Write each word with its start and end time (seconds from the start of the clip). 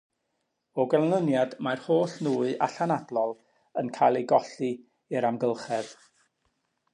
O 0.83 0.85
ganlyniad, 0.93 1.51
mae'r 1.67 1.83
holl 1.87 2.15
nwy 2.27 2.55
allanadlol 2.69 3.35
yn 3.83 3.93
cael 3.99 4.19
ei 4.23 4.27
golli 4.33 4.71
i'r 5.19 5.29
amgylchoedd. 5.31 5.95